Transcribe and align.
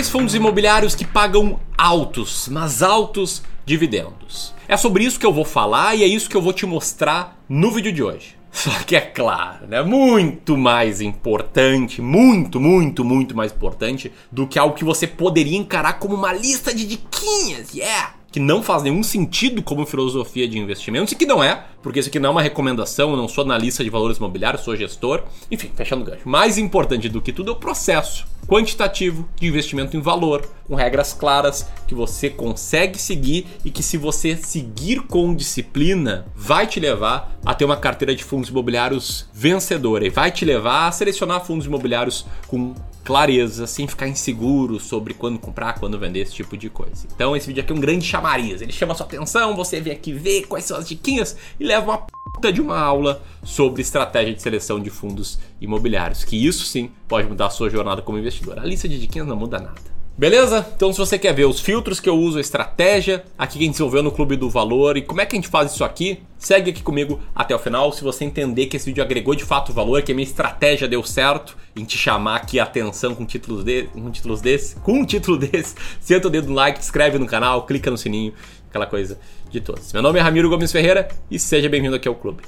Quais 0.00 0.08
fundos 0.08 0.34
imobiliários 0.34 0.94
que 0.94 1.04
pagam 1.04 1.60
altos, 1.76 2.48
mas 2.50 2.82
altos 2.82 3.42
dividendos? 3.66 4.54
É 4.66 4.74
sobre 4.74 5.04
isso 5.04 5.20
que 5.20 5.26
eu 5.26 5.32
vou 5.32 5.44
falar 5.44 5.94
e 5.94 6.02
é 6.02 6.06
isso 6.06 6.30
que 6.30 6.34
eu 6.34 6.40
vou 6.40 6.54
te 6.54 6.64
mostrar 6.64 7.38
no 7.46 7.70
vídeo 7.70 7.92
de 7.92 8.02
hoje. 8.02 8.34
Só 8.50 8.70
que 8.86 8.96
é 8.96 9.02
claro, 9.02 9.66
né? 9.66 9.82
Muito 9.82 10.56
mais 10.56 11.02
importante, 11.02 12.00
muito, 12.00 12.58
muito, 12.58 13.04
muito 13.04 13.36
mais 13.36 13.52
importante 13.52 14.10
do 14.32 14.46
que 14.46 14.58
algo 14.58 14.74
que 14.74 14.86
você 14.86 15.06
poderia 15.06 15.58
encarar 15.58 15.98
como 15.98 16.14
uma 16.14 16.32
lista 16.32 16.74
de 16.74 16.86
diquinhas, 16.86 17.74
yeah! 17.74 18.14
Que 18.30 18.38
não 18.38 18.62
faz 18.62 18.82
nenhum 18.82 19.02
sentido 19.02 19.62
como 19.62 19.84
filosofia 19.84 20.46
de 20.48 20.58
investimentos 20.58 21.12
e 21.12 21.16
que 21.16 21.26
não 21.26 21.42
é, 21.42 21.64
porque 21.82 21.98
isso 21.98 22.08
aqui 22.08 22.18
não 22.18 22.28
é 22.28 22.32
uma 22.32 22.42
recomendação, 22.42 23.10
eu 23.10 23.16
não 23.16 23.28
sou 23.28 23.42
analista 23.42 23.82
de 23.82 23.90
valores 23.90 24.18
imobiliários, 24.18 24.62
sou 24.62 24.76
gestor. 24.76 25.24
Enfim, 25.50 25.70
fechando 25.74 26.02
o 26.02 26.06
gancho. 26.06 26.28
Mais 26.28 26.58
importante 26.58 27.08
do 27.08 27.20
que 27.20 27.32
tudo 27.32 27.50
é 27.50 27.54
o 27.54 27.56
processo 27.56 28.26
quantitativo 28.46 29.28
de 29.36 29.46
investimento 29.46 29.96
em 29.96 30.00
valor, 30.00 30.44
com 30.66 30.74
regras 30.74 31.12
claras 31.12 31.70
que 31.86 31.94
você 31.94 32.28
consegue 32.28 32.98
seguir 32.98 33.46
e 33.64 33.70
que 33.70 33.82
se 33.82 33.96
você 33.96 34.36
seguir 34.36 35.02
com 35.02 35.34
disciplina, 35.34 36.26
vai 36.34 36.66
te 36.66 36.80
levar 36.80 37.38
a 37.44 37.54
ter 37.54 37.64
uma 37.64 37.76
carteira 37.76 38.14
de 38.14 38.24
fundos 38.24 38.50
imobiliários 38.50 39.28
vencedora 39.32 40.04
e 40.04 40.10
vai 40.10 40.32
te 40.32 40.44
levar 40.44 40.88
a 40.88 40.92
selecionar 40.92 41.44
fundos 41.44 41.66
imobiliários 41.66 42.26
com 42.48 42.74
clareza, 43.10 43.66
sem 43.66 43.88
ficar 43.88 44.06
inseguro 44.06 44.78
sobre 44.78 45.14
quando 45.14 45.36
comprar, 45.36 45.80
quando 45.80 45.98
vender, 45.98 46.20
esse 46.20 46.32
tipo 46.32 46.56
de 46.56 46.70
coisa. 46.70 47.08
Então 47.12 47.34
esse 47.34 47.48
vídeo 47.48 47.60
aqui 47.60 47.72
é 47.72 47.74
um 47.74 47.80
grande 47.80 48.04
chamariz. 48.04 48.62
Ele 48.62 48.70
chama 48.70 48.94
sua 48.94 49.04
atenção, 49.04 49.56
você 49.56 49.80
vem 49.80 49.92
aqui 49.92 50.12
ver 50.12 50.42
quais 50.42 50.64
são 50.64 50.76
as 50.76 50.86
diquinhas 50.86 51.36
e 51.58 51.64
leva 51.64 51.90
uma 51.90 52.06
puta 52.32 52.52
de 52.52 52.60
uma 52.60 52.78
aula 52.78 53.20
sobre 53.42 53.82
estratégia 53.82 54.32
de 54.32 54.40
seleção 54.40 54.78
de 54.78 54.90
fundos 54.90 55.40
imobiliários, 55.60 56.22
que 56.22 56.36
isso 56.36 56.64
sim 56.64 56.88
pode 57.08 57.26
mudar 57.26 57.46
a 57.46 57.50
sua 57.50 57.68
jornada 57.68 58.00
como 58.00 58.16
investidor. 58.16 58.60
A 58.60 58.64
lista 58.64 58.88
de 58.88 59.00
diquinhas 59.00 59.26
não 59.26 59.34
muda 59.34 59.58
nada. 59.58 59.99
Beleza? 60.16 60.66
Então, 60.76 60.92
se 60.92 60.98
você 60.98 61.18
quer 61.18 61.32
ver 61.32 61.46
os 61.46 61.60
filtros 61.60 61.98
que 61.98 62.08
eu 62.08 62.14
uso, 62.14 62.36
a 62.36 62.40
estratégia 62.42 63.24
aqui 63.38 63.54
que 63.54 63.64
a 63.64 63.66
gente 63.66 63.72
desenvolveu 63.72 64.02
no 64.02 64.12
Clube 64.12 64.36
do 64.36 64.50
Valor 64.50 64.98
e 64.98 65.02
como 65.02 65.20
é 65.20 65.24
que 65.24 65.34
a 65.34 65.38
gente 65.38 65.48
faz 65.48 65.72
isso 65.72 65.82
aqui, 65.82 66.20
segue 66.38 66.70
aqui 66.70 66.82
comigo 66.82 67.20
até 67.34 67.54
o 67.54 67.58
final. 67.58 67.90
Se 67.90 68.04
você 68.04 68.24
entender 68.24 68.66
que 68.66 68.76
esse 68.76 68.84
vídeo 68.86 69.02
agregou 69.02 69.34
de 69.34 69.44
fato 69.44 69.72
valor, 69.72 70.02
que 70.02 70.12
a 70.12 70.14
minha 70.14 70.26
estratégia 70.26 70.86
deu 70.86 71.02
certo 71.02 71.56
em 71.74 71.84
te 71.84 71.96
chamar 71.96 72.36
aqui 72.36 72.60
a 72.60 72.64
atenção 72.64 73.14
com 73.14 73.24
títulos, 73.24 73.64
de, 73.64 73.84
com 73.84 74.10
títulos 74.10 74.42
desse, 74.42 74.76
com 74.76 74.92
um 74.92 75.06
título 75.06 75.38
desse, 75.38 75.74
senta 76.00 76.28
o 76.28 76.30
dedo 76.30 76.48
no 76.48 76.54
like, 76.54 76.78
se 76.78 76.84
inscreve 76.84 77.18
no 77.18 77.26
canal, 77.26 77.64
clica 77.64 77.90
no 77.90 77.96
sininho, 77.96 78.34
aquela 78.68 78.86
coisa 78.86 79.18
de 79.50 79.60
todos. 79.60 79.92
Meu 79.92 80.02
nome 80.02 80.18
é 80.18 80.22
Ramiro 80.22 80.50
Gomes 80.50 80.70
Ferreira 80.70 81.08
e 81.30 81.38
seja 81.38 81.68
bem-vindo 81.68 81.96
aqui 81.96 82.06
ao 82.06 82.14
clube. 82.14 82.42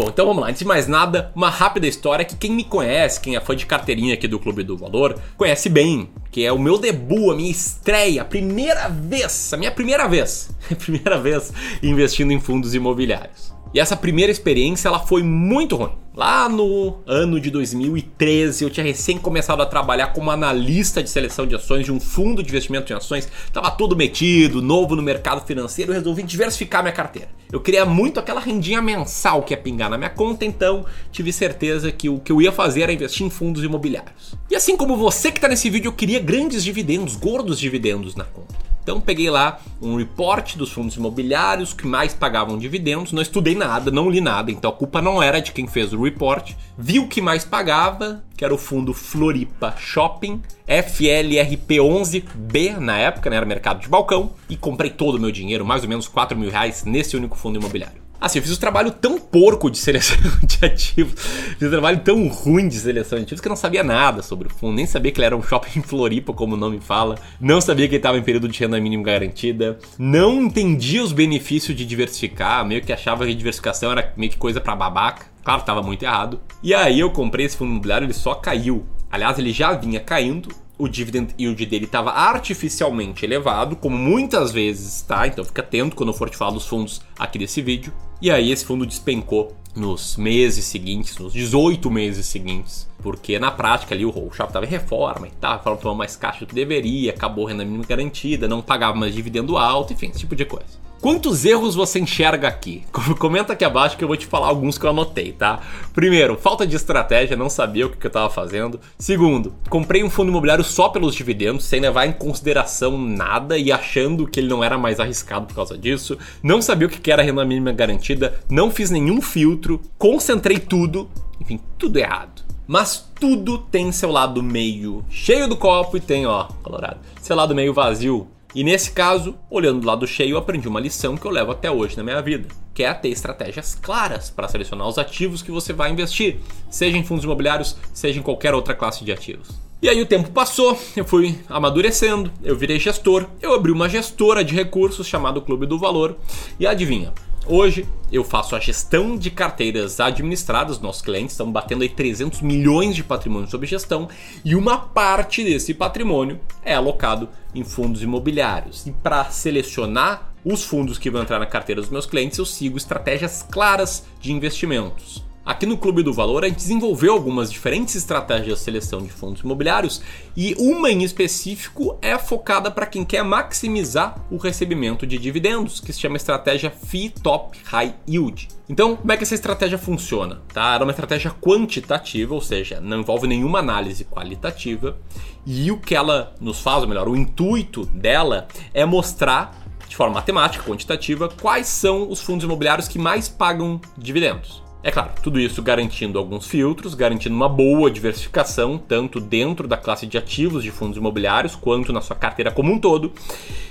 Bom, 0.00 0.08
então 0.08 0.24
vamos 0.24 0.40
lá. 0.40 0.48
Antes 0.48 0.60
de 0.60 0.64
mais 0.64 0.88
nada, 0.88 1.30
uma 1.36 1.50
rápida 1.50 1.86
história 1.86 2.24
que 2.24 2.34
quem 2.34 2.52
me 2.52 2.64
conhece, 2.64 3.20
quem 3.20 3.36
é 3.36 3.40
fã 3.40 3.54
de 3.54 3.66
carteirinha 3.66 4.14
aqui 4.14 4.26
do 4.26 4.38
Clube 4.38 4.62
do 4.62 4.74
Valor, 4.74 5.20
conhece 5.36 5.68
bem, 5.68 6.08
que 6.30 6.42
é 6.42 6.50
o 6.50 6.58
meu 6.58 6.78
debut, 6.78 7.30
a 7.30 7.36
minha 7.36 7.50
estreia, 7.50 8.22
a 8.22 8.24
primeira 8.24 8.88
vez, 8.88 9.52
a 9.52 9.58
minha 9.58 9.70
primeira 9.70 10.08
vez, 10.08 10.56
a 10.70 10.74
primeira 10.82 11.20
vez 11.20 11.52
investindo 11.82 12.32
em 12.32 12.40
fundos 12.40 12.74
imobiliários. 12.74 13.52
E 13.72 13.78
essa 13.78 13.96
primeira 13.96 14.32
experiência 14.32 14.88
ela 14.88 14.98
foi 14.98 15.22
muito 15.22 15.76
ruim. 15.76 15.92
Lá 16.12 16.48
no 16.48 16.98
ano 17.06 17.38
de 17.38 17.50
2013, 17.50 18.64
eu 18.64 18.70
tinha 18.70 18.84
recém 18.84 19.16
começado 19.16 19.62
a 19.62 19.66
trabalhar 19.66 20.08
como 20.08 20.28
analista 20.28 21.00
de 21.00 21.08
seleção 21.08 21.46
de 21.46 21.54
ações 21.54 21.84
de 21.84 21.92
um 21.92 22.00
fundo 22.00 22.42
de 22.42 22.48
investimento 22.48 22.92
em 22.92 22.96
ações. 22.96 23.28
Tava 23.52 23.70
todo 23.70 23.96
metido, 23.96 24.60
novo 24.60 24.96
no 24.96 25.02
mercado 25.02 25.46
financeiro, 25.46 25.92
resolvi 25.92 26.24
diversificar 26.24 26.82
minha 26.82 26.92
carteira. 26.92 27.28
Eu 27.52 27.60
queria 27.60 27.86
muito 27.86 28.18
aquela 28.18 28.40
rendinha 28.40 28.82
mensal 28.82 29.44
que 29.44 29.54
ia 29.54 29.58
pingar 29.58 29.88
na 29.88 29.96
minha 29.96 30.10
conta, 30.10 30.44
então 30.44 30.84
tive 31.12 31.32
certeza 31.32 31.92
que 31.92 32.08
o 32.08 32.18
que 32.18 32.32
eu 32.32 32.42
ia 32.42 32.50
fazer 32.50 32.82
era 32.82 32.92
investir 32.92 33.24
em 33.24 33.30
fundos 33.30 33.62
imobiliários. 33.62 34.34
E 34.50 34.56
assim 34.56 34.76
como 34.76 34.96
você 34.96 35.30
que 35.30 35.38
está 35.38 35.46
nesse 35.46 35.70
vídeo, 35.70 35.88
eu 35.88 35.92
queria 35.92 36.18
grandes 36.18 36.64
dividendos, 36.64 37.14
gordos 37.14 37.58
dividendos 37.58 38.16
na 38.16 38.24
conta. 38.24 38.69
Então 38.82 39.00
peguei 39.00 39.30
lá 39.30 39.60
um 39.80 39.96
report 39.96 40.56
dos 40.56 40.72
fundos 40.72 40.96
imobiliários 40.96 41.72
que 41.72 41.86
mais 41.86 42.14
pagavam 42.14 42.58
dividendos, 42.58 43.12
não 43.12 43.22
estudei 43.22 43.54
nada, 43.54 43.90
não 43.90 44.10
li 44.10 44.20
nada, 44.20 44.50
então 44.50 44.70
a 44.70 44.74
culpa 44.74 45.00
não 45.00 45.22
era 45.22 45.40
de 45.40 45.52
quem 45.52 45.66
fez 45.66 45.92
o 45.92 46.02
report. 46.02 46.52
Vi 46.76 46.98
o 46.98 47.08
que 47.08 47.20
mais 47.20 47.44
pagava, 47.44 48.24
que 48.36 48.44
era 48.44 48.54
o 48.54 48.58
fundo 48.58 48.92
Floripa 48.92 49.74
Shopping, 49.78 50.42
FLRP11B 50.66 52.78
na 52.78 52.98
época, 52.98 53.30
né, 53.30 53.36
era 53.36 53.46
mercado 53.46 53.80
de 53.80 53.88
balcão, 53.88 54.32
e 54.48 54.56
comprei 54.56 54.90
todo 54.90 55.16
o 55.16 55.20
meu 55.20 55.30
dinheiro, 55.30 55.64
mais 55.64 55.82
ou 55.82 55.88
menos 55.88 56.08
4 56.08 56.36
mil 56.36 56.50
reais, 56.50 56.84
nesse 56.84 57.16
único 57.16 57.36
fundo 57.36 57.58
imobiliário. 57.58 58.09
Assim, 58.20 58.38
eu 58.38 58.42
fiz 58.42 58.52
um 58.52 58.60
trabalho 58.60 58.90
tão 58.90 59.18
porco 59.18 59.70
de 59.70 59.78
seleção 59.78 60.16
de 60.44 60.64
ativos, 60.64 61.14
fiz 61.58 61.68
um 61.68 61.70
trabalho 61.70 62.00
tão 62.00 62.28
ruim 62.28 62.68
de 62.68 62.78
seleção 62.78 63.18
de 63.18 63.24
ativos 63.24 63.40
que 63.40 63.48
eu 63.48 63.50
não 63.50 63.56
sabia 63.56 63.82
nada 63.82 64.22
sobre 64.22 64.48
o 64.48 64.50
fundo, 64.50 64.74
nem 64.74 64.86
sabia 64.86 65.10
que 65.10 65.18
ele 65.18 65.26
era 65.26 65.36
um 65.36 65.42
shopping 65.42 65.78
em 65.78 65.82
Floripa, 65.82 66.32
como 66.32 66.54
o 66.54 66.58
nome 66.58 66.80
fala, 66.80 67.16
não 67.40 67.60
sabia 67.60 67.88
que 67.88 67.94
ele 67.94 67.98
estava 67.98 68.18
em 68.18 68.22
período 68.22 68.48
de 68.48 68.58
renda 68.60 68.78
mínima 68.80 69.02
garantida, 69.02 69.78
não 69.98 70.42
entendia 70.42 71.02
os 71.02 71.12
benefícios 71.12 71.76
de 71.76 71.86
diversificar, 71.86 72.64
meio 72.66 72.82
que 72.82 72.92
achava 72.92 73.24
que 73.24 73.34
diversificação 73.34 73.92
era 73.92 74.12
meio 74.16 74.30
que 74.30 74.38
coisa 74.38 74.60
para 74.60 74.76
babaca. 74.76 75.30
Claro, 75.42 75.60
estava 75.60 75.82
muito 75.82 76.02
errado. 76.02 76.40
E 76.62 76.74
aí 76.74 77.00
eu 77.00 77.10
comprei 77.10 77.46
esse 77.46 77.56
fundo 77.56 77.70
imobiliário, 77.70 78.04
ele 78.04 78.12
só 78.12 78.34
caiu. 78.34 78.84
Aliás, 79.10 79.38
ele 79.38 79.52
já 79.52 79.72
vinha 79.72 79.98
caindo, 79.98 80.50
o 80.80 80.88
dividend 80.88 81.34
yield 81.38 81.66
dele 81.66 81.84
estava 81.84 82.10
artificialmente 82.10 83.24
elevado, 83.24 83.76
como 83.76 83.98
muitas 83.98 84.50
vezes 84.50 84.96
está, 84.96 85.26
então 85.26 85.44
fica 85.44 85.60
atento 85.60 85.94
quando 85.94 86.08
eu 86.08 86.14
for 86.14 86.30
te 86.30 86.36
falar 86.36 86.52
dos 86.52 86.66
fundos 86.66 87.02
aqui 87.18 87.38
desse 87.38 87.60
vídeo. 87.60 87.92
E 88.20 88.30
aí 88.30 88.50
esse 88.50 88.64
fundo 88.64 88.86
despencou 88.86 89.54
nos 89.76 90.16
meses 90.16 90.64
seguintes, 90.64 91.16
nos 91.18 91.32
18 91.32 91.90
meses 91.90 92.26
seguintes, 92.26 92.88
porque 93.02 93.38
na 93.38 93.50
prática 93.50 93.94
ali 93.94 94.04
o 94.04 94.12
shopping 94.32 94.48
estava 94.48 94.66
em 94.66 94.68
reforma 94.68 95.28
e 95.28 95.30
tal, 95.32 95.62
faltava 95.62 95.94
mais 95.94 96.16
caixa 96.16 96.40
do 96.40 96.46
que 96.46 96.54
deveria, 96.54 97.12
acabou 97.12 97.46
a 97.46 97.50
renda 97.50 97.64
mínima 97.64 97.84
garantida, 97.84 98.48
não 98.48 98.62
pagava 98.62 98.96
mais 98.96 99.14
dividendo 99.14 99.56
alto, 99.56 99.92
enfim, 99.92 100.08
esse 100.08 100.20
tipo 100.20 100.34
de 100.34 100.44
coisa. 100.44 100.89
Quantos 101.00 101.46
erros 101.46 101.74
você 101.74 101.98
enxerga 101.98 102.46
aqui? 102.46 102.84
Comenta 103.18 103.54
aqui 103.54 103.64
abaixo 103.64 103.96
que 103.96 104.04
eu 104.04 104.08
vou 104.08 104.18
te 104.18 104.26
falar 104.26 104.48
alguns 104.48 104.76
que 104.76 104.84
eu 104.84 104.90
anotei, 104.90 105.32
tá? 105.32 105.60
Primeiro, 105.94 106.36
falta 106.36 106.66
de 106.66 106.76
estratégia, 106.76 107.38
não 107.38 107.48
sabia 107.48 107.86
o 107.86 107.90
que 107.90 108.06
eu 108.06 108.08
estava 108.10 108.28
fazendo. 108.28 108.78
Segundo, 108.98 109.54
comprei 109.70 110.04
um 110.04 110.10
fundo 110.10 110.28
imobiliário 110.28 110.62
só 110.62 110.90
pelos 110.90 111.14
dividendos, 111.14 111.64
sem 111.64 111.80
levar 111.80 112.04
em 112.04 112.12
consideração 112.12 112.98
nada 112.98 113.56
e 113.56 113.72
achando 113.72 114.26
que 114.26 114.40
ele 114.40 114.48
não 114.50 114.62
era 114.62 114.76
mais 114.76 115.00
arriscado 115.00 115.46
por 115.46 115.54
causa 115.54 115.78
disso. 115.78 116.18
Não 116.42 116.60
sabia 116.60 116.86
o 116.86 116.90
que 116.90 117.10
era 117.10 117.22
renda 117.22 117.46
mínima 117.46 117.72
garantida, 117.72 118.38
não 118.50 118.70
fiz 118.70 118.90
nenhum 118.90 119.22
filtro, 119.22 119.80
concentrei 119.96 120.58
tudo, 120.58 121.08
enfim, 121.40 121.58
tudo 121.78 121.98
errado. 121.98 122.42
Mas 122.66 123.08
tudo 123.18 123.56
tem 123.56 123.90
seu 123.90 124.12
lado 124.12 124.42
meio 124.42 125.02
cheio 125.08 125.48
do 125.48 125.56
copo 125.56 125.96
e 125.96 126.00
tem, 126.00 126.26
ó, 126.26 126.44
colorado, 126.62 127.00
seu 127.22 127.34
lado 127.34 127.54
meio 127.54 127.72
vazio. 127.72 128.28
E 128.54 128.64
nesse 128.64 128.90
caso, 128.90 129.36
olhando 129.48 129.80
do 129.80 129.86
lado 129.86 130.06
cheio, 130.06 130.32
eu 130.32 130.38
aprendi 130.38 130.66
uma 130.66 130.80
lição 130.80 131.16
que 131.16 131.24
eu 131.24 131.30
levo 131.30 131.52
até 131.52 131.70
hoje 131.70 131.96
na 131.96 132.02
minha 132.02 132.20
vida, 132.20 132.48
que 132.74 132.82
é 132.82 132.92
ter 132.92 133.08
estratégias 133.08 133.76
claras 133.80 134.28
para 134.28 134.48
selecionar 134.48 134.88
os 134.88 134.98
ativos 134.98 135.40
que 135.40 135.52
você 135.52 135.72
vai 135.72 135.92
investir, 135.92 136.38
seja 136.68 136.96
em 136.96 137.04
fundos 137.04 137.24
imobiliários, 137.24 137.76
seja 137.94 138.18
em 138.18 138.22
qualquer 138.22 138.52
outra 138.52 138.74
classe 138.74 139.04
de 139.04 139.12
ativos. 139.12 139.50
E 139.80 139.88
aí 139.88 140.00
o 140.02 140.06
tempo 140.06 140.30
passou, 140.30 140.78
eu 140.96 141.04
fui 141.04 141.38
amadurecendo, 141.48 142.30
eu 142.42 142.56
virei 142.56 142.78
gestor, 142.78 143.26
eu 143.40 143.54
abri 143.54 143.70
uma 143.70 143.88
gestora 143.88 144.44
de 144.44 144.54
recursos 144.54 145.06
chamada 145.06 145.40
Clube 145.40 145.64
do 145.64 145.78
Valor, 145.78 146.16
e 146.58 146.66
adivinha, 146.66 147.12
Hoje 147.52 147.84
eu 148.12 148.22
faço 148.22 148.54
a 148.54 148.60
gestão 148.60 149.16
de 149.16 149.28
carteiras 149.28 149.98
administradas, 149.98 150.78
nossos 150.78 151.02
clientes 151.02 151.32
estão 151.32 151.50
batendo 151.50 151.82
aí 151.82 151.88
300 151.88 152.42
milhões 152.42 152.94
de 152.94 153.02
patrimônio 153.02 153.50
sob 153.50 153.66
gestão 153.66 154.08
e 154.44 154.54
uma 154.54 154.78
parte 154.78 155.42
desse 155.42 155.74
patrimônio 155.74 156.38
é 156.64 156.76
alocado 156.76 157.28
em 157.52 157.64
fundos 157.64 158.04
imobiliários. 158.04 158.86
E 158.86 158.92
para 158.92 159.24
selecionar 159.32 160.32
os 160.44 160.62
fundos 160.62 160.96
que 160.96 161.10
vão 161.10 161.22
entrar 161.22 161.40
na 161.40 161.46
carteira 161.46 161.80
dos 161.80 161.90
meus 161.90 162.06
clientes, 162.06 162.38
eu 162.38 162.46
sigo 162.46 162.78
estratégias 162.78 163.44
claras 163.50 164.06
de 164.20 164.30
investimentos. 164.30 165.28
Aqui 165.44 165.64
no 165.64 165.78
Clube 165.78 166.02
do 166.02 166.12
Valor, 166.12 166.44
a 166.44 166.48
gente 166.48 166.58
desenvolveu 166.58 167.14
algumas 167.14 167.50
diferentes 167.50 167.94
estratégias 167.96 168.58
de 168.58 168.64
seleção 168.64 169.02
de 169.02 169.10
fundos 169.10 169.40
imobiliários 169.40 170.02
e 170.36 170.54
uma 170.58 170.90
em 170.90 171.02
específico 171.02 171.98
é 172.02 172.18
focada 172.18 172.70
para 172.70 172.84
quem 172.84 173.06
quer 173.06 173.24
maximizar 173.24 174.22
o 174.30 174.36
recebimento 174.36 175.06
de 175.06 175.16
dividendos, 175.16 175.80
que 175.80 175.94
se 175.94 176.00
chama 176.00 176.18
estratégia 176.18 176.70
Fee 176.70 177.08
Top 177.08 177.58
High 177.64 177.94
Yield. 178.06 178.48
Então, 178.68 178.94
como 178.94 179.10
é 179.10 179.16
que 179.16 179.22
essa 179.22 179.34
estratégia 179.34 179.78
funciona? 179.78 180.42
Tá? 180.52 180.74
Era 180.74 180.84
uma 180.84 180.92
estratégia 180.92 181.30
quantitativa, 181.30 182.34
ou 182.34 182.42
seja, 182.42 182.78
não 182.78 183.00
envolve 183.00 183.26
nenhuma 183.26 183.60
análise 183.60 184.04
qualitativa, 184.04 184.98
e 185.46 185.72
o 185.72 185.78
que 185.78 185.94
ela 185.94 186.34
nos 186.38 186.60
faz, 186.60 186.82
ou 186.82 186.88
melhor, 186.88 187.08
o 187.08 187.16
intuito 187.16 187.86
dela 187.86 188.46
é 188.74 188.84
mostrar 188.84 189.58
de 189.88 189.96
forma 189.96 190.14
matemática, 190.14 190.62
quantitativa, 190.64 191.30
quais 191.40 191.66
são 191.66 192.08
os 192.10 192.20
fundos 192.20 192.44
imobiliários 192.44 192.86
que 192.86 192.98
mais 192.98 193.28
pagam 193.28 193.80
dividendos. 193.98 194.62
É 194.82 194.90
claro, 194.90 195.10
tudo 195.22 195.38
isso 195.38 195.62
garantindo 195.62 196.18
alguns 196.18 196.46
filtros, 196.46 196.94
garantindo 196.94 197.34
uma 197.34 197.48
boa 197.50 197.90
diversificação, 197.90 198.78
tanto 198.78 199.20
dentro 199.20 199.68
da 199.68 199.76
classe 199.76 200.06
de 200.06 200.16
ativos 200.16 200.62
de 200.62 200.70
fundos 200.70 200.96
imobiliários, 200.96 201.54
quanto 201.54 201.92
na 201.92 202.00
sua 202.00 202.16
carteira 202.16 202.50
como 202.50 202.72
um 202.72 202.78
todo, 202.78 203.12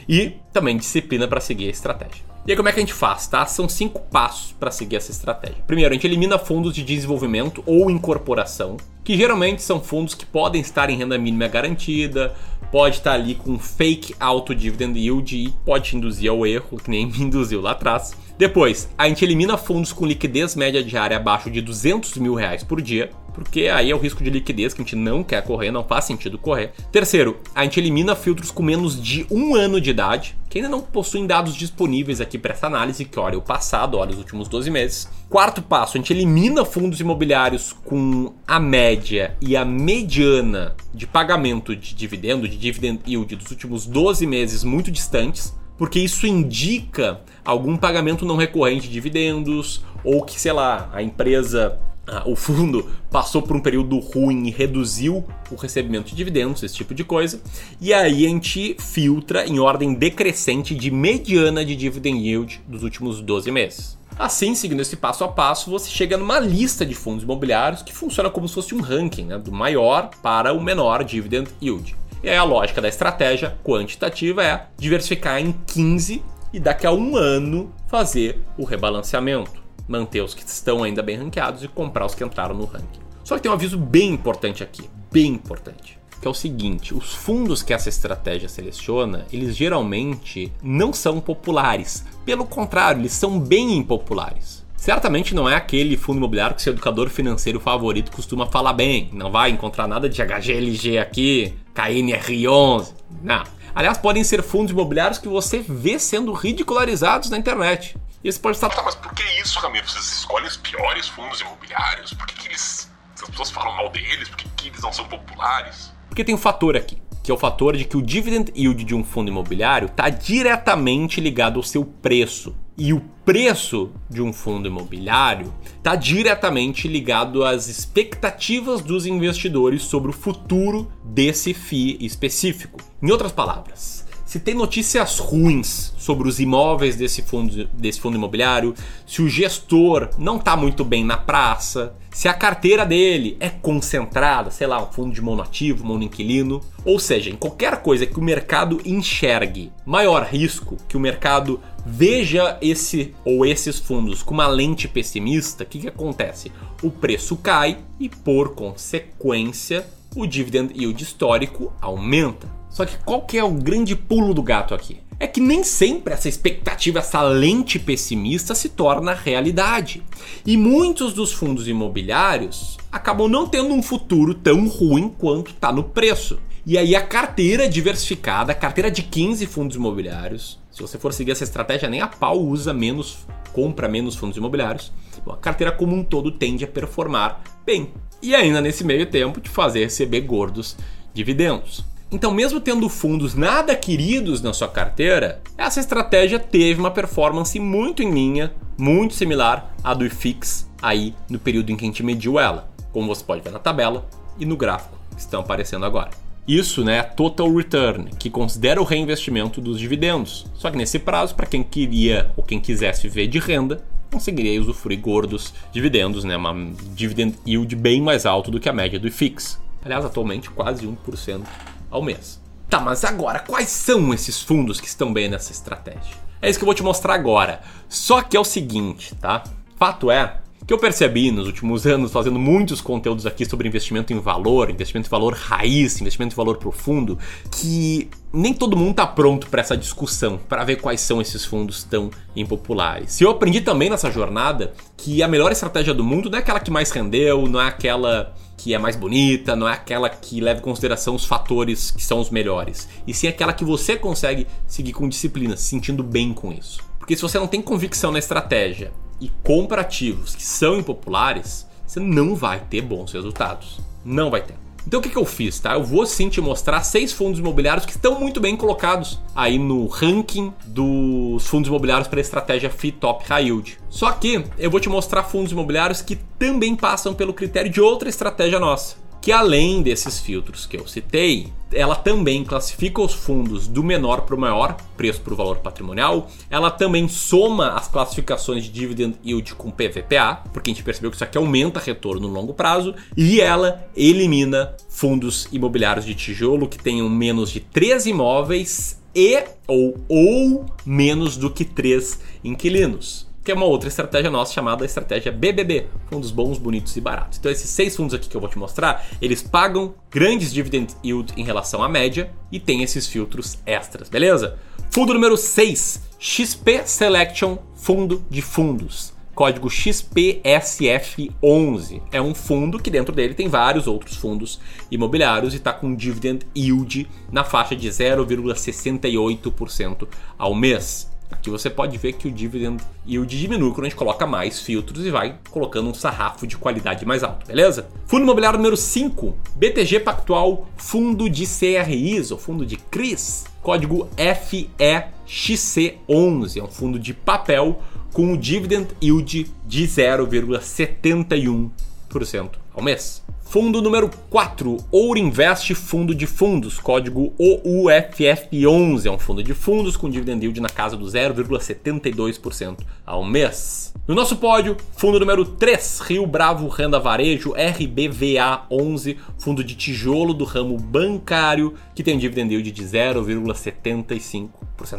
e 0.09 0.37
também 0.51 0.75
disciplina 0.75 1.27
para 1.27 1.39
seguir 1.39 1.67
a 1.67 1.71
estratégia. 1.71 2.27
E 2.47 2.51
aí 2.51 2.57
como 2.57 2.67
é 2.67 2.71
que 2.71 2.79
a 2.79 2.81
gente 2.81 2.93
faz, 2.93 3.27
tá? 3.27 3.45
São 3.45 3.69
cinco 3.69 4.01
passos 4.09 4.53
para 4.53 4.71
seguir 4.71 4.95
essa 4.95 5.11
estratégia. 5.11 5.63
Primeiro, 5.67 5.91
a 5.91 5.93
gente 5.93 6.07
elimina 6.07 6.39
fundos 6.39 6.73
de 6.73 6.83
desenvolvimento 6.83 7.61
ou 7.63 7.91
incorporação, 7.91 8.75
que 9.03 9.15
geralmente 9.15 9.61
são 9.61 9.79
fundos 9.79 10.15
que 10.15 10.25
podem 10.25 10.59
estar 10.59 10.89
em 10.89 10.97
renda 10.97 11.15
mínima 11.15 11.47
garantida, 11.47 12.33
pode 12.71 12.97
estar 12.97 13.13
ali 13.13 13.35
com 13.35 13.59
fake 13.59 14.15
auto 14.19 14.55
dividend 14.55 14.97
yield 14.97 15.35
e 15.35 15.49
pode 15.63 15.95
induzir 15.95 16.31
ao 16.31 16.43
erro, 16.43 16.79
que 16.83 16.89
nem 16.89 17.05
me 17.11 17.21
induziu 17.21 17.61
lá 17.61 17.71
atrás. 17.71 18.15
Depois, 18.35 18.89
a 18.97 19.07
gente 19.07 19.23
elimina 19.23 19.57
fundos 19.57 19.93
com 19.93 20.05
liquidez 20.07 20.55
média 20.55 20.83
diária 20.83 21.17
abaixo 21.17 21.51
de 21.51 21.61
200 21.61 22.17
mil 22.17 22.33
reais 22.33 22.63
por 22.63 22.81
dia, 22.81 23.11
porque 23.39 23.69
aí 23.69 23.89
é 23.89 23.95
o 23.95 23.97
risco 23.97 24.21
de 24.21 24.29
liquidez 24.29 24.73
que 24.73 24.81
a 24.81 24.83
gente 24.83 24.97
não 24.97 25.23
quer 25.23 25.41
correr, 25.41 25.71
não 25.71 25.81
faz 25.81 26.03
sentido 26.03 26.37
correr. 26.37 26.73
Terceiro, 26.91 27.37
a 27.55 27.63
gente 27.63 27.79
elimina 27.79 28.13
filtros 28.13 28.51
com 28.51 28.61
menos 28.61 29.01
de 29.01 29.25
um 29.31 29.55
ano 29.55 29.79
de 29.79 29.89
idade, 29.89 30.35
que 30.49 30.57
ainda 30.57 30.67
não 30.67 30.81
possuem 30.81 31.25
dados 31.25 31.55
disponíveis 31.55 32.19
aqui 32.19 32.37
para 32.37 32.51
essa 32.51 32.67
análise, 32.67 33.05
que 33.05 33.17
olha 33.17 33.37
o 33.37 33.41
passado, 33.41 33.97
olha 33.97 34.11
os 34.11 34.17
últimos 34.17 34.49
12 34.49 34.69
meses. 34.69 35.09
Quarto 35.29 35.61
passo, 35.61 35.95
a 35.95 36.01
gente 36.01 36.11
elimina 36.11 36.65
fundos 36.65 36.99
imobiliários 36.99 37.73
com 37.85 38.33
a 38.45 38.59
média 38.59 39.37
e 39.39 39.55
a 39.55 39.63
mediana 39.63 40.75
de 40.93 41.07
pagamento 41.07 41.73
de 41.73 41.95
dividendo, 41.95 42.45
de 42.45 42.57
dividend 42.57 42.99
yield 43.07 43.37
dos 43.37 43.51
últimos 43.51 43.85
12 43.85 44.27
meses 44.27 44.65
muito 44.65 44.91
distantes, 44.91 45.57
porque 45.77 45.97
isso 45.97 46.27
indica 46.27 47.21
algum 47.45 47.77
pagamento 47.77 48.25
não 48.25 48.35
recorrente 48.35 48.87
de 48.87 48.93
dividendos 48.93 49.81
ou 50.03 50.25
que, 50.25 50.37
sei 50.37 50.51
lá, 50.51 50.89
a 50.91 51.01
empresa 51.01 51.79
ah, 52.11 52.23
o 52.25 52.35
fundo 52.35 52.89
passou 53.11 53.39
por 53.39 53.55
um 53.55 53.59
período 53.59 53.99
ruim 53.99 54.47
e 54.47 54.49
reduziu 54.49 55.23
o 55.51 55.55
recebimento 55.55 56.09
de 56.09 56.15
dividendos, 56.15 56.63
esse 56.63 56.73
tipo 56.73 56.95
de 56.95 57.03
coisa. 57.03 57.39
E 57.79 57.93
aí 57.93 58.25
a 58.25 58.29
gente 58.29 58.75
filtra 58.79 59.45
em 59.45 59.59
ordem 59.59 59.93
decrescente 59.93 60.73
de 60.73 60.89
mediana 60.89 61.63
de 61.63 61.75
dividend 61.75 62.19
yield 62.19 62.61
dos 62.67 62.81
últimos 62.81 63.21
12 63.21 63.51
meses. 63.51 63.97
Assim, 64.17 64.55
seguindo 64.55 64.81
esse 64.81 64.97
passo 64.97 65.23
a 65.23 65.27
passo, 65.27 65.69
você 65.69 65.89
chega 65.89 66.17
numa 66.17 66.39
lista 66.39 66.83
de 66.83 66.95
fundos 66.95 67.23
imobiliários 67.23 67.83
que 67.83 67.93
funciona 67.93 68.29
como 68.29 68.47
se 68.47 68.55
fosse 68.55 68.73
um 68.73 68.81
ranking, 68.81 69.25
né, 69.25 69.37
do 69.37 69.51
maior 69.51 70.09
para 70.21 70.51
o 70.51 70.61
menor 70.61 71.03
dividend 71.03 71.47
yield. 71.61 71.95
E 72.23 72.29
aí 72.29 72.35
a 72.35 72.43
lógica 72.43 72.81
da 72.81 72.89
estratégia 72.89 73.55
quantitativa 73.63 74.43
é 74.43 74.65
diversificar 74.77 75.39
em 75.39 75.53
15 75.67 76.23
e 76.51 76.59
daqui 76.59 76.87
a 76.87 76.91
um 76.91 77.15
ano 77.15 77.71
fazer 77.87 78.41
o 78.57 78.65
rebalanceamento 78.65 79.68
manter 79.89 80.21
os 80.21 80.35
que 80.35 80.47
estão 80.47 80.83
ainda 80.83 81.01
bem 81.01 81.17
ranqueados 81.17 81.63
e 81.63 81.67
comprar 81.67 82.05
os 82.05 82.13
que 82.13 82.23
entraram 82.23 82.55
no 82.55 82.65
ranking. 82.65 83.01
Só 83.23 83.35
que 83.35 83.41
tem 83.41 83.51
um 83.51 83.55
aviso 83.55 83.77
bem 83.77 84.11
importante 84.11 84.63
aqui, 84.63 84.89
bem 85.11 85.33
importante, 85.33 85.99
que 86.21 86.27
é 86.27 86.31
o 86.31 86.33
seguinte: 86.33 86.93
os 86.93 87.13
fundos 87.13 87.63
que 87.63 87.73
essa 87.73 87.89
estratégia 87.89 88.47
seleciona, 88.47 89.25
eles 89.33 89.57
geralmente 89.57 90.53
não 90.61 90.93
são 90.93 91.19
populares. 91.19 92.05
Pelo 92.23 92.45
contrário, 92.45 93.01
eles 93.01 93.13
são 93.13 93.39
bem 93.39 93.75
impopulares. 93.75 94.63
Certamente 94.77 95.35
não 95.35 95.49
é 95.49 95.55
aquele 95.55 95.97
fundo 95.97 96.19
imobiliário 96.19 96.55
que 96.55 96.61
seu 96.61 96.71
educador 96.71 97.09
financeiro 97.09 97.59
favorito 97.59 98.11
costuma 98.11 98.45
falar 98.47 98.71
bem. 98.71 99.09
Não 99.11 99.29
vai 99.29 99.49
encontrar 99.49 99.87
nada 99.87 100.07
de 100.07 100.23
HGLG 100.23 100.97
aqui, 100.97 101.53
KNR11. 101.75 102.93
Não. 103.21 103.43
Aliás, 103.75 103.97
podem 103.97 104.23
ser 104.23 104.41
fundos 104.41 104.71
imobiliários 104.71 105.19
que 105.19 105.27
você 105.27 105.59
vê 105.59 105.99
sendo 105.99 106.31
ridicularizados 106.31 107.29
na 107.29 107.37
internet. 107.37 107.97
E 108.23 108.31
você 108.31 108.39
pode 108.39 108.57
estar. 108.57 108.69
Tá, 108.69 108.83
mas 108.83 108.95
por 108.95 109.13
que 109.13 109.23
isso, 109.41 109.59
Ramiro? 109.59 109.87
Vocês 109.87 110.05
escolhem 110.05 110.47
os 110.47 110.57
piores 110.57 111.07
fundos 111.07 111.39
imobiliários? 111.39 112.13
Por 112.13 112.27
que, 112.27 112.35
que 112.35 112.47
eles. 112.47 112.89
As 113.21 113.29
pessoas 113.29 113.51
falam 113.51 113.75
mal 113.75 113.89
deles? 113.89 114.27
Por 114.27 114.37
que, 114.37 114.49
que 114.49 114.67
eles 114.67 114.81
não 114.81 114.91
são 114.91 115.05
populares? 115.05 115.91
Porque 116.07 116.23
tem 116.23 116.35
um 116.35 116.37
fator 116.37 116.75
aqui, 116.75 117.01
que 117.23 117.31
é 117.31 117.33
o 117.33 117.37
fator 117.37 117.77
de 117.77 117.85
que 117.85 117.95
o 117.95 118.01
dividend 118.01 118.51
yield 118.55 118.83
de 118.83 118.95
um 118.95 119.03
fundo 119.03 119.29
imobiliário 119.29 119.85
está 119.85 120.09
diretamente 120.09 121.21
ligado 121.21 121.57
ao 121.57 121.63
seu 121.63 121.85
preço. 121.85 122.55
E 122.77 122.93
o 122.93 123.01
preço 123.25 123.91
de 124.09 124.21
um 124.21 124.31
fundo 124.31 124.67
imobiliário 124.67 125.53
está 125.77 125.95
diretamente 125.95 126.87
ligado 126.87 127.43
às 127.43 127.67
expectativas 127.67 128.81
dos 128.81 129.05
investidores 129.05 129.83
sobre 129.83 130.11
o 130.11 130.13
futuro 130.13 130.91
desse 131.03 131.53
FII 131.53 131.97
específico. 131.99 132.79
Em 133.01 133.11
outras 133.11 133.33
palavras, 133.33 133.98
se 134.29 134.39
tem 134.39 134.53
notícias 134.53 135.17
ruins 135.17 135.91
sobre 135.97 136.29
os 136.29 136.39
imóveis 136.39 136.95
desse 136.95 137.23
fundo, 137.23 137.67
desse 137.73 137.99
fundo 137.99 138.15
imobiliário, 138.15 138.75
se 139.03 139.23
o 139.23 139.27
gestor 139.27 140.07
não 140.19 140.37
está 140.37 140.55
muito 140.55 140.85
bem 140.85 141.03
na 141.03 141.17
praça, 141.17 141.95
se 142.11 142.27
a 142.27 142.33
carteira 142.35 142.85
dele 142.85 143.37
é 143.39 143.49
concentrada, 143.49 144.51
sei 144.51 144.67
lá, 144.67 144.83
um 144.83 144.91
fundo 144.91 145.15
de 145.15 145.19
monoativo, 145.19 145.83
monoinquilino, 145.83 146.61
ou 146.85 146.99
seja, 146.99 147.31
em 147.31 147.35
qualquer 147.35 147.81
coisa 147.81 148.05
que 148.05 148.19
o 148.19 148.23
mercado 148.23 148.79
enxergue 148.85 149.71
maior 149.83 150.21
risco, 150.21 150.77
que 150.87 150.95
o 150.95 150.99
mercado 150.99 151.59
veja 151.83 152.55
esse 152.61 153.15
ou 153.25 153.43
esses 153.43 153.79
fundos 153.79 154.21
com 154.21 154.35
uma 154.35 154.47
lente 154.47 154.87
pessimista, 154.87 155.63
o 155.63 155.65
que, 155.65 155.79
que 155.79 155.87
acontece? 155.87 156.51
O 156.83 156.91
preço 156.91 157.35
cai 157.35 157.79
e, 157.99 158.07
por 158.07 158.53
consequência, 158.53 159.87
o 160.15 160.27
dividend 160.27 160.71
yield 160.75 161.03
histórico 161.03 161.73
aumenta. 161.81 162.47
Só 162.69 162.85
que 162.85 162.97
qual 163.03 163.21
que 163.23 163.37
é 163.37 163.43
o 163.43 163.51
grande 163.51 163.95
pulo 163.95 164.33
do 164.33 164.43
gato 164.43 164.73
aqui? 164.73 164.99
É 165.19 165.27
que 165.27 165.41
nem 165.41 165.63
sempre 165.63 166.13
essa 166.13 166.29
expectativa, 166.29 166.99
essa 166.99 167.21
lente 167.21 167.77
pessimista 167.77 168.55
se 168.55 168.69
torna 168.69 169.13
realidade. 169.13 170.01
E 170.45 170.55
muitos 170.55 171.13
dos 171.13 171.33
fundos 171.33 171.67
imobiliários 171.67 172.77
acabam 172.89 173.27
não 173.27 173.45
tendo 173.45 173.73
um 173.73 173.83
futuro 173.83 174.33
tão 174.33 174.67
ruim 174.67 175.09
quanto 175.09 175.51
está 175.51 175.73
no 175.73 175.83
preço. 175.83 176.39
E 176.65 176.77
aí 176.77 176.95
a 176.95 177.01
carteira 177.01 177.67
diversificada, 177.67 178.51
a 178.51 178.55
carteira 178.55 178.89
de 178.89 179.03
15 179.03 179.45
fundos 179.47 179.75
imobiliários, 179.75 180.59
se 180.71 180.81
você 180.81 180.97
for 180.97 181.11
seguir 181.11 181.31
essa 181.31 181.43
estratégia, 181.43 181.89
nem 181.89 181.99
a 181.99 182.07
pau 182.07 182.39
usa 182.39 182.73
menos, 182.73 183.27
compra 183.51 183.89
menos 183.89 184.15
fundos 184.15 184.37
imobiliários. 184.37 184.93
Bom, 185.25 185.33
a 185.33 185.37
carteira 185.37 185.73
como 185.73 185.93
um 185.93 186.03
todo 186.03 186.31
tende 186.31 186.63
a 186.63 186.67
performar 186.67 187.41
bem. 187.65 187.91
E 188.21 188.33
ainda 188.33 188.61
nesse 188.61 188.85
meio 188.85 189.05
tempo 189.05 189.41
de 189.41 189.49
fazer 189.49 189.83
receber 189.83 190.21
gordos 190.21 190.77
dividendos. 191.13 191.83
Então, 192.11 192.31
mesmo 192.31 192.59
tendo 192.59 192.89
fundos 192.89 193.35
nada 193.35 193.75
queridos 193.75 194.41
na 194.41 194.51
sua 194.51 194.67
carteira, 194.67 195.41
essa 195.55 195.79
estratégia 195.79 196.39
teve 196.39 196.79
uma 196.79 196.89
performance 196.89 197.59
muito 197.59 198.01
em 198.01 198.09
linha, 198.11 198.51
muito 198.75 199.13
similar 199.13 199.75
à 199.83 199.93
do 199.93 200.03
IFIX 200.03 200.67
aí 200.81 201.13
no 201.29 201.37
período 201.37 201.71
em 201.71 201.75
que 201.75 201.85
a 201.85 201.87
gente 201.87 202.01
mediu 202.01 202.39
ela, 202.39 202.67
como 202.91 203.07
você 203.07 203.23
pode 203.23 203.43
ver 203.43 203.51
na 203.51 203.59
tabela 203.59 204.07
e 204.39 204.45
no 204.45 204.57
gráfico 204.57 204.97
que 205.13 205.21
estão 205.21 205.41
aparecendo 205.41 205.85
agora. 205.85 206.09
Isso, 206.47 206.83
né, 206.83 207.03
total 207.03 207.53
return, 207.53 208.09
que 208.17 208.27
considera 208.27 208.81
o 208.81 208.85
reinvestimento 208.85 209.61
dos 209.61 209.79
dividendos. 209.79 210.47
Só 210.55 210.71
que 210.71 210.77
nesse 210.77 210.97
prazo, 210.97 211.35
para 211.35 211.45
quem 211.45 211.61
queria 211.61 212.31
ou 212.35 212.43
quem 212.43 212.59
quisesse 212.59 213.07
ver 213.07 213.27
de 213.27 213.37
renda, 213.37 213.83
conseguiria 214.11 214.59
usufruir 214.59 214.99
gordos 214.99 215.53
dividendos, 215.71 216.23
né, 216.23 216.35
uma 216.35 216.55
dividend 216.95 217.35
yield 217.45 217.75
bem 217.75 218.01
mais 218.01 218.25
alto 218.25 218.49
do 218.49 218.59
que 218.59 218.67
a 218.67 218.73
média 218.73 218.99
do 218.99 219.07
IFIX. 219.07 219.59
Aliás, 219.85 220.03
atualmente 220.03 220.49
quase 220.49 220.87
1% 220.87 221.41
ao 221.89 222.01
mês. 222.01 222.39
Tá, 222.69 222.79
mas 222.79 223.03
agora, 223.03 223.39
quais 223.39 223.69
são 223.69 224.13
esses 224.13 224.41
fundos 224.41 224.79
que 224.79 224.87
estão 224.87 225.11
bem 225.11 225.27
nessa 225.27 225.51
estratégia? 225.51 226.15
É 226.41 226.49
isso 226.49 226.59
que 226.59 226.63
eu 226.63 226.67
vou 226.67 226.75
te 226.75 226.83
mostrar 226.83 227.15
agora. 227.15 227.61
Só 227.87 228.21
que 228.21 228.37
é 228.37 228.39
o 228.39 228.45
seguinte, 228.45 229.15
tá? 229.15 229.43
Fato 229.75 230.11
é 230.11 230.37
que 230.69 230.73
eu 230.73 230.77
percebi 230.77 231.31
nos 231.31 231.47
últimos 231.47 231.87
anos, 231.87 232.11
fazendo 232.11 232.37
muitos 232.37 232.79
conteúdos 232.79 233.25
aqui 233.25 233.43
sobre 233.43 233.67
investimento 233.67 234.13
em 234.13 234.19
valor, 234.19 234.69
investimento 234.69 235.07
em 235.07 235.09
valor 235.09 235.33
raiz, 235.33 235.99
investimento 235.99 236.35
em 236.35 236.37
valor 236.37 236.57
profundo, 236.57 237.17
que 237.49 238.07
nem 238.31 238.53
todo 238.53 238.77
mundo 238.77 238.93
tá 238.93 239.07
pronto 239.07 239.47
para 239.47 239.61
essa 239.61 239.75
discussão, 239.75 240.37
para 240.37 240.63
ver 240.63 240.75
quais 240.75 241.01
são 241.01 241.19
esses 241.19 241.43
fundos 241.43 241.83
tão 241.83 242.11
impopulares. 242.35 243.19
E 243.19 243.23
eu 243.23 243.31
aprendi 243.31 243.61
também 243.61 243.89
nessa 243.89 244.11
jornada 244.11 244.71
que 244.95 245.23
a 245.23 245.27
melhor 245.27 245.51
estratégia 245.51 245.91
do 245.91 246.03
mundo 246.03 246.29
não 246.29 246.37
é 246.37 246.41
aquela 246.41 246.59
que 246.59 246.69
mais 246.69 246.91
rendeu, 246.91 247.47
não 247.47 247.59
é 247.59 247.67
aquela 247.67 248.35
que 248.55 248.71
é 248.71 248.77
mais 248.77 248.95
bonita, 248.95 249.55
não 249.55 249.67
é 249.67 249.73
aquela 249.73 250.07
que 250.07 250.39
leva 250.39 250.59
em 250.59 250.63
consideração 250.63 251.15
os 251.15 251.25
fatores 251.25 251.89
que 251.89 252.03
são 252.03 252.19
os 252.19 252.29
melhores, 252.29 252.87
e 253.07 253.13
sim 253.15 253.27
aquela 253.27 253.53
que 253.53 253.65
você 253.65 253.97
consegue 253.97 254.45
seguir 254.67 254.93
com 254.93 255.09
disciplina, 255.09 255.57
se 255.57 255.63
sentindo 255.63 256.03
bem 256.03 256.31
com 256.31 256.51
isso. 256.51 256.79
Porque 256.99 257.15
se 257.15 257.23
você 257.23 257.39
não 257.39 257.47
tem 257.47 257.59
convicção 257.59 258.11
na 258.11 258.19
estratégia 258.19 258.91
e 259.19 259.29
compra 259.43 259.81
ativos 259.81 260.35
que 260.35 260.43
são 260.43 260.79
impopulares, 260.79 261.67
você 261.85 261.99
não 261.99 262.35
vai 262.35 262.59
ter 262.59 262.81
bons 262.81 263.11
resultados. 263.11 263.79
Não 264.05 264.29
vai 264.29 264.41
ter. 264.41 264.55
Então 264.87 264.99
o 264.99 265.03
que, 265.03 265.09
que 265.09 265.17
eu 265.17 265.25
fiz, 265.25 265.59
tá? 265.59 265.73
Eu 265.73 265.83
vou 265.83 266.05
sim 266.05 266.29
te 266.29 266.41
mostrar 266.41 266.81
seis 266.83 267.11
fundos 267.11 267.39
imobiliários 267.39 267.85
que 267.85 267.91
estão 267.91 268.19
muito 268.19 268.39
bem 268.39 268.55
colocados 268.55 269.19
aí 269.35 269.59
no 269.59 269.85
ranking 269.87 270.53
dos 270.65 271.45
fundos 271.47 271.67
imobiliários 271.67 272.07
para 272.07 272.19
a 272.19 272.21
estratégia 272.21 272.69
FI 272.69 272.93
Top 272.93 273.23
High 273.27 273.43
Yield. 273.43 273.77
Só 273.89 274.11
que 274.11 274.43
eu 274.57 274.71
vou 274.71 274.79
te 274.79 274.89
mostrar 274.89 275.23
fundos 275.23 275.51
imobiliários 275.51 276.01
que 276.01 276.15
também 276.15 276.75
passam 276.75 277.13
pelo 277.13 277.33
critério 277.33 277.69
de 277.69 277.81
outra 277.81 278.09
estratégia 278.09 278.59
nossa 278.59 279.08
que 279.21 279.31
além 279.31 279.81
desses 279.81 280.19
filtros 280.19 280.65
que 280.65 280.77
eu 280.77 280.87
citei, 280.87 281.51
ela 281.71 281.95
também 281.95 282.43
classifica 282.43 283.01
os 283.01 283.13
fundos 283.13 283.67
do 283.67 283.83
menor 283.83 284.21
para 284.21 284.35
o 284.35 284.39
maior, 284.39 284.75
preço 284.97 285.21
para 285.21 285.33
o 285.33 285.37
valor 285.37 285.57
patrimonial. 285.57 286.29
Ela 286.49 286.71
também 286.71 287.07
soma 287.07 287.73
as 287.73 287.87
classificações 287.87 288.63
de 288.63 288.71
dividend 288.71 289.15
yield 289.23 289.55
com 289.55 289.69
PVPA, 289.69 290.43
porque 290.53 290.71
a 290.71 290.73
gente 290.73 290.83
percebeu 290.83 291.11
que 291.11 291.17
isso 291.17 291.23
aqui 291.23 291.37
aumenta 291.37 291.79
retorno 291.79 292.27
no 292.27 292.33
longo 292.33 292.53
prazo. 292.53 292.95
E 293.15 293.39
ela 293.39 293.87
elimina 293.95 294.75
fundos 294.89 295.47
imobiliários 295.51 296.05
de 296.05 296.15
tijolo 296.15 296.67
que 296.67 296.79
tenham 296.79 297.09
menos 297.09 297.51
de 297.51 297.59
3 297.59 298.07
imóveis 298.07 298.99
e 299.13 299.43
ou, 299.67 299.97
ou 300.07 300.65
menos 300.85 301.35
do 301.35 301.49
que 301.49 301.65
três 301.65 302.19
inquilinos. 302.43 303.28
Que 303.49 303.53
é 303.53 303.55
uma 303.55 303.65
outra 303.65 303.89
estratégia 303.89 304.29
nossa 304.29 304.53
chamada 304.53 304.85
estratégia 304.85 305.31
BBB, 305.31 305.87
fundos 306.07 306.29
bons, 306.29 306.59
bonitos 306.59 306.95
e 306.95 307.01
baratos. 307.01 307.39
Então 307.39 307.51
esses 307.51 307.67
seis 307.67 307.95
fundos 307.95 308.13
aqui 308.13 308.29
que 308.29 308.37
eu 308.37 308.39
vou 308.39 308.47
te 308.47 308.59
mostrar, 308.59 309.07
eles 309.19 309.41
pagam 309.41 309.95
grandes 310.11 310.53
dividend 310.53 310.93
yield 311.03 311.33
em 311.35 311.43
relação 311.43 311.81
à 311.81 311.89
média 311.89 312.31
e 312.51 312.59
tem 312.59 312.83
esses 312.83 313.07
filtros 313.07 313.57
extras, 313.65 314.07
beleza? 314.07 314.55
Fundo 314.91 315.15
número 315.15 315.35
6, 315.35 315.99
XP 316.19 316.83
Selection 316.85 317.57
Fundo 317.73 318.23
de 318.29 318.43
Fundos 318.43 319.17
código 319.33 319.67
XPSF11. 319.69 322.01
É 322.11 322.21
um 322.21 322.35
fundo 322.35 322.77
que 322.77 322.91
dentro 322.91 323.15
dele 323.15 323.33
tem 323.33 323.47
vários 323.47 323.87
outros 323.87 324.17
fundos 324.17 324.59
imobiliários 324.91 325.53
e 325.53 325.57
está 325.57 325.73
com 325.73 325.95
dividend 325.95 326.45
yield 326.55 327.09
na 327.31 327.43
faixa 327.45 327.73
de 327.73 327.87
0,68% 327.87 330.07
ao 330.37 330.53
mês. 330.53 331.09
Aqui 331.31 331.49
você 331.49 331.69
pode 331.69 331.97
ver 331.97 332.13
que 332.13 332.27
o 332.27 332.31
dividend 332.31 332.83
yield 333.07 333.39
diminui 333.39 333.71
quando 333.71 333.85
a 333.85 333.89
gente 333.89 333.97
coloca 333.97 334.25
mais 334.25 334.59
filtros 334.59 335.05
e 335.05 335.11
vai 335.11 335.37
colocando 335.49 335.89
um 335.89 335.93
sarrafo 335.93 336.47
de 336.47 336.57
qualidade 336.57 337.05
mais 337.05 337.23
alto, 337.23 337.45
beleza? 337.45 337.87
Fundo 338.05 338.23
imobiliário 338.23 338.57
número 338.57 338.75
5, 338.75 339.37
BTG 339.55 339.99
Pactual 340.01 340.67
Fundo 340.75 341.29
de 341.29 341.45
CRIs, 341.45 342.31
ou 342.31 342.37
Fundo 342.37 342.65
de 342.65 342.75
CRIs, 342.77 343.45
código 343.61 344.09
FEXC11, 344.17 346.57
é 346.57 346.63
um 346.63 346.67
fundo 346.67 346.97
de 346.97 347.13
papel 347.13 347.79
com 348.11 348.33
o 348.33 348.37
dividend 348.37 348.87
yield 349.01 349.51
de 349.65 349.83
0,71% 349.83 352.49
ao 352.73 352.83
mês. 352.83 353.23
Fundo 353.49 353.81
número 353.81 354.11
4, 354.29 354.77
Ouro 354.91 355.17
Invest 355.17 355.73
Fundo 355.73 356.13
de 356.13 356.27
Fundos, 356.27 356.77
código 356.77 357.33
OUFF11, 357.39 359.07
é 359.07 359.09
um 359.09 359.17
fundo 359.17 359.41
de 359.41 359.55
fundos 359.55 359.97
com 359.97 360.07
dividend 360.07 360.45
yield 360.45 360.61
na 360.61 360.69
casa 360.69 360.95
do 360.95 361.03
0,72% 361.03 362.77
ao 363.03 363.25
mês. 363.25 363.91
No 364.07 364.13
nosso 364.13 364.35
pódio, 364.35 364.77
fundo 364.95 365.19
número 365.19 365.43
3, 365.43 365.99
Rio 366.01 366.27
Bravo 366.27 366.67
Renda 366.67 366.99
Varejo, 366.99 367.53
RBVA11, 367.53 369.17
fundo 369.39 369.63
de 369.63 369.73
tijolo 369.73 370.31
do 370.35 370.45
ramo 370.45 370.77
bancário, 370.77 371.73
que 371.95 372.03
tem 372.03 372.17
um 372.17 372.19
dividend 372.19 372.53
yield 372.53 372.69
de 372.71 372.83
0,75% 372.83 374.49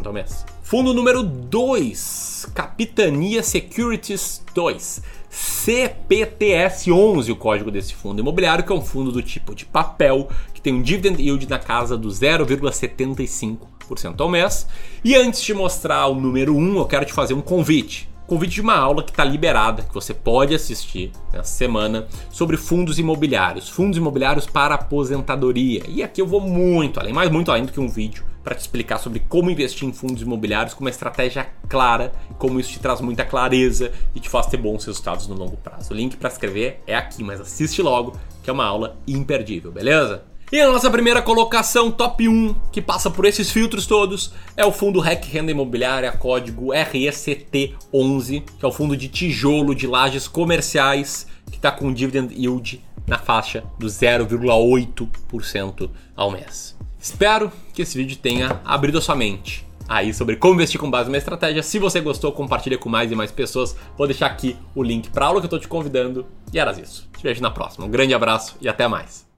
ao 0.05 0.11
mês. 0.11 0.45
Fundo 0.61 0.93
número 0.93 1.23
2, 1.23 2.51
Capitania 2.53 3.43
Securities 3.43 4.43
2, 4.53 5.01
CPTS11, 5.31 7.31
o 7.31 7.35
código 7.35 7.71
desse 7.71 7.95
fundo 7.95 8.19
imobiliário, 8.19 8.65
que 8.65 8.71
é 8.71 8.75
um 8.75 8.81
fundo 8.81 9.11
do 9.11 9.23
tipo 9.23 9.55
de 9.55 9.65
papel, 9.65 10.27
que 10.53 10.61
tem 10.61 10.73
um 10.73 10.81
dividend 10.81 11.21
yield 11.21 11.49
na 11.49 11.57
casa 11.57 11.97
do 11.97 12.09
0,75% 12.09 14.19
ao 14.19 14.29
mês. 14.29 14.67
E 15.03 15.15
antes 15.15 15.41
de 15.41 15.53
mostrar 15.53 16.07
o 16.07 16.15
número 16.15 16.55
1, 16.55 16.77
eu 16.77 16.85
quero 16.85 17.05
te 17.05 17.13
fazer 17.13 17.33
um 17.33 17.41
convite 17.41 18.11
convite 18.31 18.53
de 18.53 18.61
uma 18.61 18.77
aula 18.77 19.03
que 19.03 19.11
está 19.11 19.25
liberada, 19.25 19.81
que 19.81 19.93
você 19.93 20.13
pode 20.13 20.55
assistir 20.55 21.11
nessa 21.33 21.51
semana, 21.51 22.07
sobre 22.29 22.55
fundos 22.55 22.97
imobiliários, 22.97 23.67
fundos 23.67 23.97
imobiliários 23.97 24.45
para 24.45 24.75
aposentadoria. 24.75 25.83
E 25.89 26.01
aqui 26.01 26.21
eu 26.21 26.25
vou 26.25 26.39
muito 26.39 26.97
além, 26.97 27.11
mais 27.11 27.29
muito 27.29 27.51
além 27.51 27.65
do 27.65 27.73
que 27.73 27.79
um 27.81 27.89
vídeo, 27.89 28.23
para 28.43 28.55
te 28.55 28.61
explicar 28.61 28.97
sobre 28.97 29.19
como 29.19 29.49
investir 29.49 29.87
em 29.87 29.93
fundos 29.93 30.21
imobiliários 30.21 30.73
com 30.73 30.81
uma 30.81 30.89
estratégia 30.89 31.47
clara, 31.69 32.11
como 32.37 32.59
isso 32.59 32.71
te 32.71 32.79
traz 32.79 33.01
muita 33.01 33.23
clareza 33.23 33.91
e 34.15 34.19
te 34.19 34.29
faz 34.29 34.47
ter 34.47 34.57
bons 34.57 34.85
resultados 34.85 35.27
no 35.27 35.35
longo 35.35 35.57
prazo. 35.57 35.93
O 35.93 35.95
link 35.95 36.17
para 36.17 36.29
escrever 36.29 36.81
é 36.87 36.95
aqui, 36.95 37.23
mas 37.23 37.39
assiste 37.39 37.81
logo, 37.81 38.17
que 38.43 38.49
é 38.49 38.53
uma 38.53 38.65
aula 38.65 38.97
imperdível, 39.07 39.71
beleza? 39.71 40.23
E 40.51 40.59
a 40.59 40.69
nossa 40.69 40.91
primeira 40.91 41.21
colocação, 41.21 41.89
top 41.89 42.27
1, 42.27 42.53
que 42.73 42.81
passa 42.81 43.09
por 43.09 43.23
esses 43.23 43.49
filtros 43.49 43.85
todos, 43.85 44.33
é 44.57 44.65
o 44.65 44.71
fundo 44.73 44.99
REC 44.99 45.23
Renda 45.23 45.49
Imobiliária, 45.49 46.11
código 46.11 46.73
RECT11, 46.73 48.43
que 48.59 48.65
é 48.65 48.67
o 48.67 48.71
fundo 48.71 48.97
de 48.97 49.07
tijolo 49.07 49.73
de 49.73 49.87
lajes 49.87 50.27
comerciais, 50.27 51.25
que 51.49 51.55
está 51.55 51.71
com 51.71 51.93
dividend 51.93 52.33
yield 52.33 52.83
na 53.07 53.17
faixa 53.17 53.63
do 53.79 53.87
0,8% 53.87 55.89
ao 56.17 56.31
mês. 56.31 56.77
Espero 57.01 57.51
que 57.73 57.81
esse 57.81 57.97
vídeo 57.97 58.15
tenha 58.15 58.61
abrido 58.63 58.99
a 58.99 59.01
sua 59.01 59.15
mente 59.15 59.65
aí 59.89 60.13
sobre 60.13 60.37
como 60.37 60.53
investir 60.53 60.79
com 60.79 60.89
base 60.89 61.09
numa 61.09 61.17
estratégia. 61.17 61.63
Se 61.63 61.79
você 61.79 61.99
gostou, 61.99 62.31
compartilha 62.31 62.77
com 62.77 62.87
mais 62.87 63.11
e 63.11 63.15
mais 63.15 63.31
pessoas. 63.31 63.75
Vou 63.97 64.07
deixar 64.07 64.27
aqui 64.27 64.55
o 64.75 64.83
link 64.83 65.09
para 65.09 65.25
aula 65.25 65.41
que 65.41 65.45
eu 65.45 65.47
estou 65.47 65.59
te 65.59 65.67
convidando. 65.67 66.25
E 66.53 66.59
era 66.59 66.71
isso. 66.79 67.09
Te 67.17 67.23
vejo 67.23 67.41
na 67.41 67.51
próxima. 67.51 67.85
Um 67.85 67.89
grande 67.89 68.13
abraço 68.13 68.55
e 68.61 68.69
até 68.69 68.87
mais. 68.87 69.30